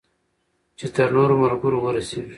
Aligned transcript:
چې 0.77 0.85
تر 0.95 1.07
نورو 1.15 1.35
ملګرو 1.43 1.77
ورسیږي. 1.81 2.21